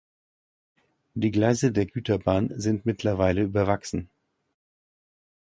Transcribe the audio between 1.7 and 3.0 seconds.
der Güterbahn sind